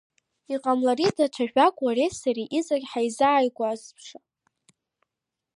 [0.53, 4.19] Иҟамлари даҽажәак уареи сареи иҵагь ҳаизааигәазтәша.